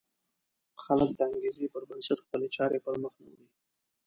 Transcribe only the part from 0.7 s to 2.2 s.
خلک د انګېزې پر بنسټ